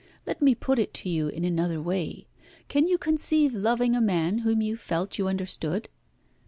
Let 0.25 0.41
me 0.41 0.55
put 0.55 0.79
it 0.79 0.95
to 0.95 1.09
you 1.09 1.27
in 1.27 1.45
another 1.45 1.79
way. 1.79 2.25
Can 2.69 2.87
you 2.87 2.97
conceive 2.97 3.53
loving 3.53 3.95
a 3.95 4.01
man 4.01 4.39
whom 4.39 4.59
you 4.59 4.75
felt 4.75 5.19
you 5.19 5.27
understood?" 5.27 5.89